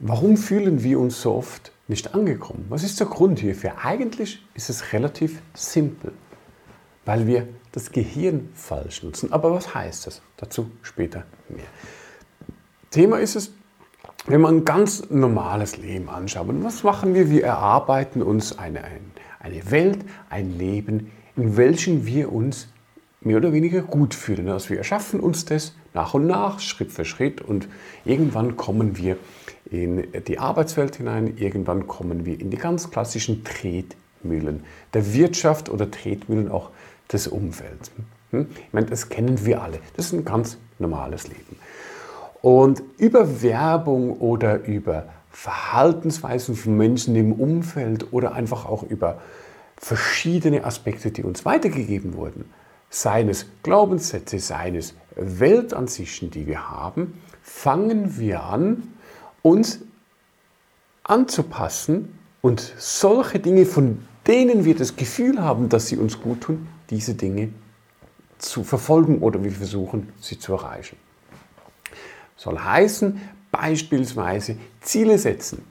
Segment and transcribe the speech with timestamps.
[0.00, 2.66] Warum fühlen wir uns so oft nicht angekommen?
[2.68, 3.72] Was ist der Grund hierfür?
[3.82, 6.12] Eigentlich ist es relativ simpel,
[7.04, 9.32] weil wir das Gehirn falsch nutzen.
[9.32, 10.22] Aber was heißt das?
[10.36, 11.64] Dazu später mehr.
[12.90, 13.52] Thema ist es,
[14.26, 17.28] wenn man ein ganz normales Leben anschaut, was machen wir?
[17.28, 18.84] Wir erarbeiten uns eine,
[19.40, 22.68] eine Welt, ein Leben, in welchem wir uns
[23.20, 24.48] mehr oder weniger gut fühlen.
[24.48, 27.68] Also wir erschaffen uns das nach und nach, Schritt für Schritt und
[28.04, 29.16] irgendwann kommen wir
[29.70, 35.90] in die Arbeitswelt hinein, irgendwann kommen wir in die ganz klassischen Tretmühlen der Wirtschaft oder
[35.90, 36.70] Tretmühlen auch
[37.12, 37.90] des Umfelds.
[38.30, 38.48] Hm?
[38.54, 39.80] Ich meine, das kennen wir alle.
[39.96, 41.56] Das ist ein ganz normales Leben.
[42.40, 49.20] Und über Werbung oder über Verhaltensweisen von Menschen im Umfeld oder einfach auch über
[49.76, 52.46] verschiedene Aspekte, die uns weitergegeben wurden,
[52.90, 58.94] seines Glaubenssätze, seines Weltansichten, die wir haben, fangen wir an,
[59.48, 59.80] uns
[61.04, 66.68] anzupassen und solche Dinge, von denen wir das Gefühl haben, dass sie uns gut tun,
[66.90, 67.50] diese Dinge
[68.38, 70.96] zu verfolgen oder wir versuchen, sie zu erreichen.
[72.36, 75.64] Soll heißen, beispielsweise Ziele setzen.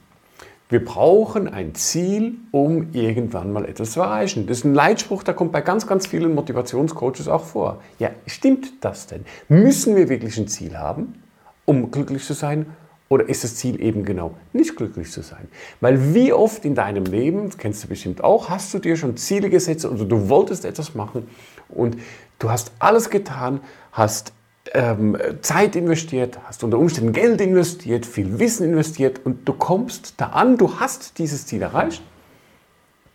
[0.68, 4.46] Wir brauchen ein Ziel, um irgendwann mal etwas zu erreichen.
[4.46, 7.80] Das ist ein Leitspruch, der kommt bei ganz, ganz vielen Motivationscoaches auch vor.
[7.98, 9.24] Ja, stimmt das denn?
[9.48, 11.22] Müssen wir wirklich ein Ziel haben,
[11.64, 12.66] um glücklich zu sein?
[13.08, 15.48] Oder ist das Ziel eben genau nicht glücklich zu sein?
[15.80, 19.16] Weil wie oft in deinem Leben, das kennst du bestimmt auch, hast du dir schon
[19.16, 21.26] Ziele gesetzt oder du wolltest etwas machen
[21.68, 21.96] und
[22.38, 23.60] du hast alles getan,
[23.92, 24.34] hast
[24.74, 30.26] ähm, Zeit investiert, hast unter Umständen Geld investiert, viel Wissen investiert und du kommst da
[30.26, 32.02] an, du hast dieses Ziel erreicht,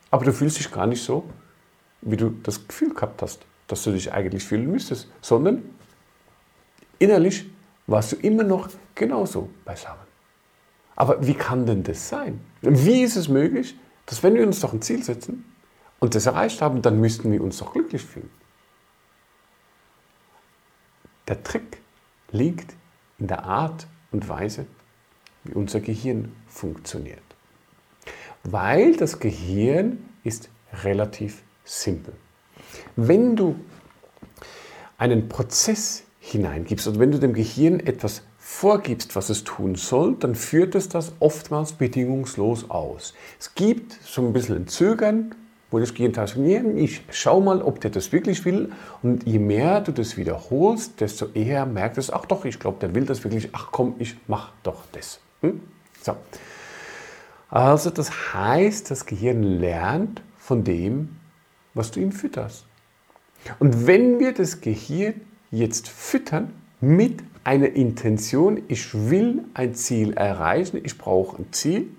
[0.09, 1.23] aber du fühlst dich gar nicht so,
[2.01, 5.63] wie du das Gefühl gehabt hast, dass du dich eigentlich fühlen müsstest, sondern
[6.97, 7.45] innerlich
[7.85, 10.05] warst du immer noch genauso beisammen.
[10.95, 12.39] Aber wie kann denn das sein?
[12.61, 15.45] Wie ist es möglich, dass wenn wir uns doch ein Ziel setzen
[15.99, 18.29] und das erreicht haben, dann müssten wir uns doch glücklich fühlen?
[21.27, 21.81] Der Trick
[22.31, 22.75] liegt
[23.17, 24.65] in der Art und Weise,
[25.43, 27.23] wie unser Gehirn funktioniert.
[28.43, 30.49] Weil das Gehirn ist
[30.83, 32.13] relativ simpel.
[32.95, 33.55] Wenn du
[34.97, 40.35] einen Prozess hineingibst oder wenn du dem Gehirn etwas vorgibst, was es tun soll, dann
[40.35, 43.13] führt es das oftmals bedingungslos aus.
[43.39, 45.33] Es gibt so ein bisschen ein Zögern,
[45.71, 48.73] wo das Gehirn sagt, ich schau mal, ob der das wirklich will.
[49.01, 52.93] Und je mehr du das wiederholst, desto eher merkt es, ach doch, ich glaube, der
[52.93, 55.21] will das wirklich, ach komm, ich mach doch das.
[55.39, 55.61] Hm?
[56.01, 56.17] So.
[57.49, 61.15] Also das heißt, das Gehirn lernt von dem,
[61.73, 62.65] was du ihm fütterst.
[63.59, 70.79] Und wenn wir das Gehirn jetzt füttern mit einer Intention, ich will ein Ziel erreichen,
[70.83, 71.89] ich brauche ein Ziel,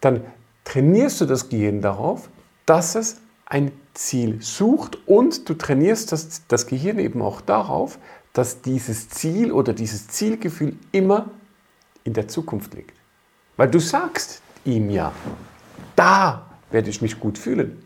[0.00, 0.24] dann
[0.64, 2.28] trainierst du das Gehirn darauf,
[2.66, 7.98] dass es ein Ziel sucht und du trainierst das, das Gehirn eben auch darauf,
[8.32, 11.30] dass dieses Ziel oder dieses Zielgefühl immer
[12.04, 12.96] in der Zukunft liegt.
[13.56, 15.12] Weil du sagst ihm ja,
[15.96, 17.82] da werde ich mich gut fühlen.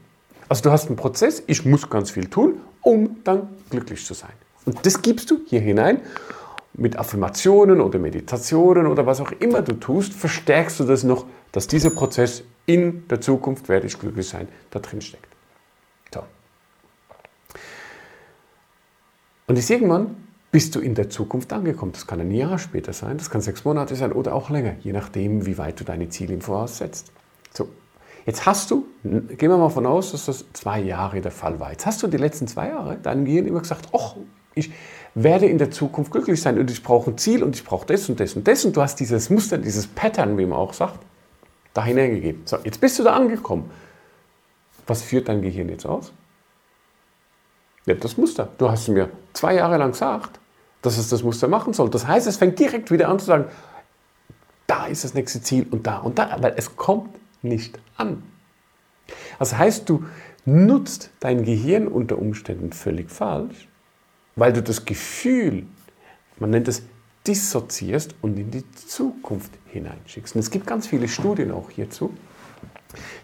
[0.49, 4.33] Also du hast einen Prozess, ich muss ganz viel tun, um dann glücklich zu sein.
[4.65, 6.01] Und das gibst du hier hinein.
[6.77, 11.69] Mit Affirmationen oder Meditationen oder was auch immer du tust, verstärkst du das noch, dass
[11.69, 15.29] dieser Prozess in der Zukunft werde ich glücklich sein, da drin steckt.
[16.13, 16.25] So.
[19.47, 20.17] Und jetzt irgendwann
[20.51, 21.93] bist du in der Zukunft angekommen.
[21.93, 24.93] Das kann ein Jahr später sein, das kann sechs Monate sein oder auch länger, je
[24.93, 27.13] nachdem, wie weit du deine Ziele im Voraus setzt.
[27.53, 27.69] So.
[28.27, 31.73] Jetzt hast du, gehen wir mal von aus, dass das zwei Jahre der Fall war.
[31.73, 34.17] Jetzt hast du die letzten zwei Jahre deinem Gehirn immer gesagt, ach,
[34.55, 34.73] ich
[35.15, 38.09] werde in der Zukunft glücklich sein und ich brauche ein Ziel und ich brauche das
[38.09, 40.99] und das und das und du hast dieses Muster, dieses Pattern, wie man auch sagt,
[41.73, 42.43] da hineingegeben.
[42.47, 43.71] So, jetzt bist du da angekommen.
[44.87, 46.13] Was führt dein Gehirn jetzt aus?
[47.87, 48.49] Ja, das Muster.
[48.59, 50.41] Du hast mir zwei Jahre lang gesagt,
[50.83, 51.91] dass es das Muster machen soll.
[51.91, 53.47] Das heißt, es fängt direkt wieder an zu sagen,
[54.67, 57.11] da ist das nächste Ziel und da und da, weil es kommt
[57.43, 58.23] nicht an.
[59.39, 60.05] Das heißt, du
[60.45, 63.69] nutzt dein Gehirn unter Umständen völlig falsch,
[64.37, 65.67] weil du das Gefühl,
[66.39, 66.83] man nennt es
[67.27, 70.35] dissoziierst und in die Zukunft hineinschickst.
[70.35, 72.13] Und es gibt ganz viele Studien auch hierzu,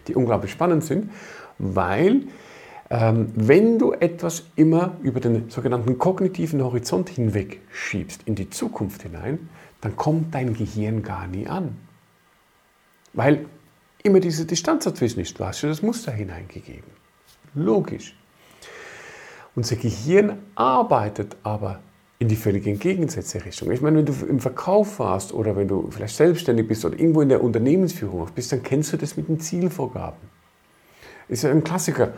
[0.07, 1.11] die unglaublich spannend sind,
[1.59, 2.23] weil
[2.89, 9.03] ähm, wenn du etwas immer über den sogenannten kognitiven Horizont hinweg schiebst, in die Zukunft
[9.03, 9.49] hinein,
[9.79, 11.77] dann kommt dein Gehirn gar nie an.
[13.13, 13.45] Weil
[14.03, 15.39] immer diese Distanz dazwischen ist.
[15.39, 16.89] Du hast ja das Muster hineingegeben.
[17.53, 18.15] Logisch.
[19.55, 21.79] Unser Gehirn arbeitet aber
[22.19, 23.71] in die völlig entgegengesetzte Richtung.
[23.71, 27.21] Ich meine, wenn du im Verkauf warst oder wenn du vielleicht selbstständig bist oder irgendwo
[27.21, 30.19] in der Unternehmensführung bist, dann kennst du das mit den Zielvorgaben.
[31.27, 32.13] Ist ja ein Klassiker.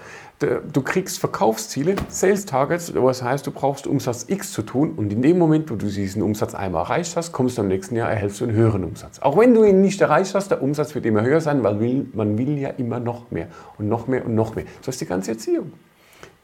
[0.74, 5.22] Du kriegst Verkaufsziele, Sales Targets, was heißt, du brauchst Umsatz X zu tun und in
[5.22, 8.42] dem Moment, wo du diesen Umsatz einmal erreicht hast, kommst du im nächsten Jahr, erhältst
[8.42, 9.20] du einen höheren Umsatz.
[9.20, 12.38] Auch wenn du ihn nicht erreicht hast, der Umsatz wird immer höher sein, weil man
[12.38, 13.48] will ja immer noch mehr
[13.78, 14.66] und noch mehr und noch mehr.
[14.82, 15.72] So ist die ganze Erziehung.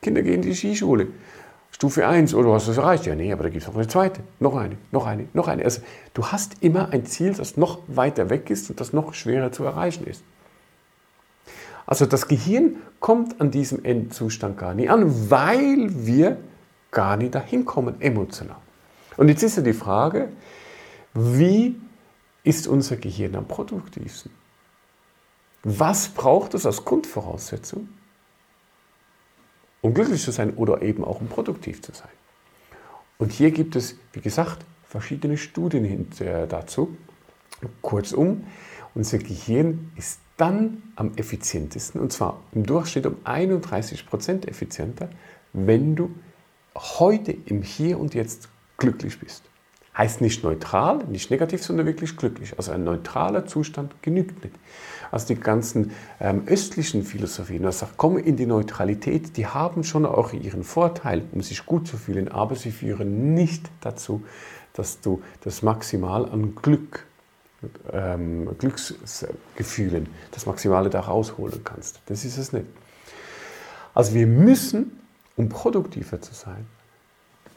[0.02, 1.08] Kinder gehen in die Skischule.
[1.72, 3.06] Stufe 1, oder hast du es erreicht?
[3.06, 5.64] Ja, nee, aber da gibt es noch eine zweite, noch eine, noch eine, noch eine.
[5.64, 5.82] Also
[6.14, 9.64] du hast immer ein Ziel, das noch weiter weg ist und das noch schwerer zu
[9.64, 10.24] erreichen ist.
[11.86, 16.38] Also das Gehirn kommt an diesem Endzustand gar nicht an, weil wir
[16.92, 18.58] gar nicht dahin kommen emotional.
[19.18, 20.30] Und jetzt ist ja die Frage,
[21.14, 21.80] wie
[22.44, 24.32] ist unser Gehirn am produktivsten?
[25.64, 27.90] Was braucht es als Grundvoraussetzung,
[29.82, 32.10] um glücklich zu sein oder eben auch um produktiv zu sein?
[33.18, 36.08] Und hier gibt es, wie gesagt, verschiedene Studien
[36.48, 36.96] dazu.
[37.82, 38.46] Kurzum,
[38.96, 45.10] unser Gehirn ist dann am effizientesten, und zwar im Durchschnitt um 31 Prozent effizienter,
[45.52, 46.12] wenn du
[46.76, 48.48] heute im Hier und Jetzt
[48.78, 49.44] glücklich bist.
[50.00, 52.54] Heißt nicht neutral, nicht negativ, sondern wirklich glücklich.
[52.58, 54.56] Also ein neutraler Zustand genügt nicht.
[55.12, 55.92] Also die ganzen
[56.22, 61.24] ähm, östlichen Philosophien, das sagt, komm in die Neutralität, die haben schon auch ihren Vorteil,
[61.34, 64.24] um sich gut zu fühlen, aber sie führen nicht dazu,
[64.72, 67.06] dass du das Maximal an Glück
[67.92, 72.00] ähm, Glücksgefühlen das Maximale da rausholen kannst.
[72.06, 72.68] Das ist es nicht.
[73.94, 74.98] Also wir müssen,
[75.36, 76.66] um produktiver zu sein,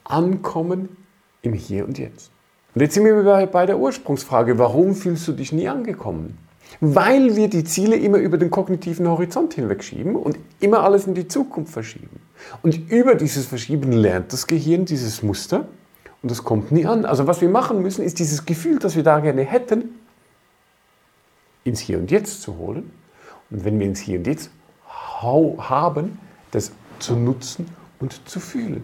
[0.02, 0.96] ankommen
[1.42, 2.30] im Hier und Jetzt.
[2.74, 6.38] Und jetzt sind wir bei der Ursprungsfrage, warum fühlst du dich nie angekommen?
[6.80, 11.28] Weil wir die Ziele immer über den kognitiven Horizont hinwegschieben und immer alles in die
[11.28, 12.20] Zukunft verschieben.
[12.62, 15.66] Und über dieses Verschieben lernt das Gehirn dieses Muster
[16.22, 17.04] und das kommt nie an.
[17.04, 20.00] Also was wir machen müssen, ist dieses Gefühl, das wir da gerne hätten,
[21.64, 22.90] ins Hier und Jetzt zu holen.
[23.50, 24.50] Und wenn wir ins Hier und Jetzt
[25.20, 26.18] haben,
[26.50, 27.66] das zu nutzen
[28.00, 28.82] und zu fühlen.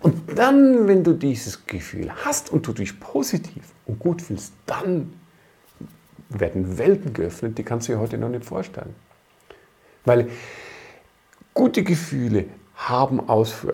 [0.00, 5.12] Und dann, wenn du dieses Gefühl hast und du dich positiv und gut fühlst, dann
[6.28, 8.94] werden Welten geöffnet, die kannst du dir heute noch nicht vorstellen.
[10.04, 10.28] Weil
[11.54, 12.46] gute Gefühle
[12.76, 13.20] haben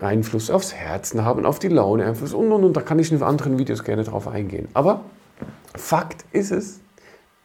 [0.01, 2.75] Einfluss aufs Herzen, haben auf die Laune Einfluss und, und, und.
[2.75, 4.67] Da kann ich in anderen Videos gerne drauf eingehen.
[4.73, 5.01] Aber
[5.75, 6.79] Fakt ist es,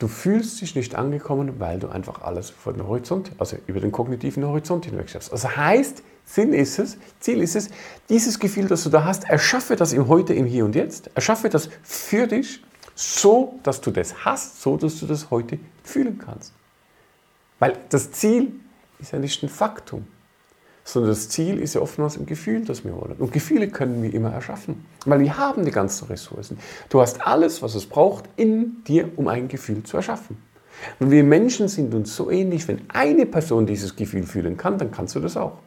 [0.01, 3.93] du fühlst dich nicht angekommen, weil du einfach alles vor den Horizont, also über den
[3.93, 5.31] kognitiven Horizont hinweg schaffst.
[5.31, 7.69] Also heißt, Sinn ist es, Ziel ist es,
[8.09, 11.49] dieses Gefühl, das du da hast, erschaffe das im Heute, im Hier und Jetzt, erschaffe
[11.49, 12.63] das für dich,
[12.95, 16.53] so dass du das hast, so dass du das heute fühlen kannst.
[17.59, 18.53] Weil das Ziel
[18.99, 20.07] ist ja nicht ein Faktum
[20.93, 23.17] sondern das Ziel ist ja oftmals ein Gefühl, das wir wollen.
[23.19, 26.59] Und Gefühle können wir immer erschaffen, weil wir haben die ganzen Ressourcen.
[26.89, 30.37] Du hast alles, was es braucht, in dir, um ein Gefühl zu erschaffen.
[30.99, 34.91] Und wir Menschen sind uns so ähnlich, wenn eine Person dieses Gefühl fühlen kann, dann
[34.91, 35.59] kannst du das auch.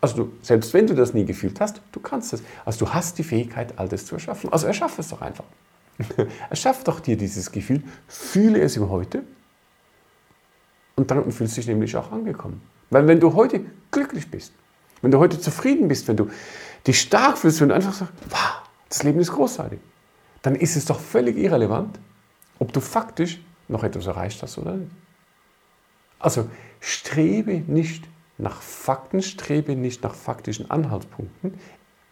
[0.00, 2.42] Also du, selbst wenn du das nie gefühlt hast, du kannst es.
[2.64, 4.52] Also du hast die Fähigkeit, all das zu erschaffen.
[4.52, 5.44] Also erschaffe es doch einfach.
[6.50, 9.22] Erschaff doch dir dieses Gefühl, fühle es im Heute
[10.96, 12.60] und dann fühlst du dich nämlich auch angekommen.
[12.90, 13.60] Weil wenn du heute
[13.90, 14.52] glücklich bist,
[15.02, 16.30] wenn du heute zufrieden bist, wenn du
[16.86, 19.80] dich stark fühlst, du einfach sagst, wow, das Leben ist großartig,
[20.42, 21.98] dann ist es doch völlig irrelevant,
[22.58, 24.92] ob du faktisch noch etwas erreicht hast oder nicht.
[26.18, 26.48] Also
[26.80, 28.08] strebe nicht
[28.38, 31.54] nach Fakten, strebe nicht nach faktischen Anhaltspunkten,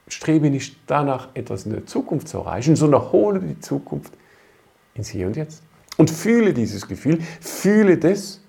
[0.08, 4.12] strebe nicht danach, etwas in der Zukunft zu erreichen, sondern hole die Zukunft
[4.94, 5.62] ins Hier und Jetzt.
[5.96, 8.40] Und fühle dieses Gefühl, fühle das,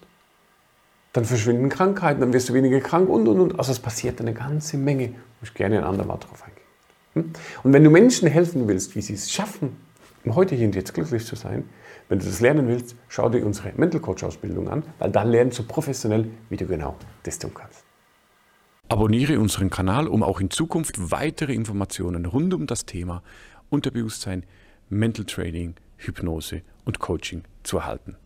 [1.13, 3.57] Dann verschwinden Krankheiten, dann wirst du weniger krank und und und.
[3.57, 6.65] Also es passiert eine ganze Menge, ich gerne ein andermal drauf eingehen.
[7.13, 7.31] Hm?
[7.63, 9.77] Und wenn du Menschen helfen willst, wie sie es schaffen,
[10.25, 11.67] um heute hier und jetzt glücklich zu sein,
[12.09, 15.59] wenn du das lernen willst, schau dir unsere Mental Coach Ausbildung an, weil dann lernst
[15.59, 17.83] du professionell, wie du genau das tun kannst.
[18.89, 23.23] Abonniere unseren Kanal, um auch in Zukunft weitere Informationen rund um das Thema
[23.69, 24.45] Unterbewusstsein,
[24.89, 28.17] Mental Training, Hypnose und Coaching zu erhalten.